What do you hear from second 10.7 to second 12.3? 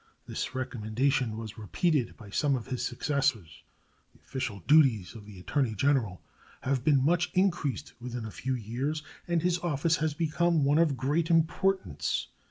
of great importance.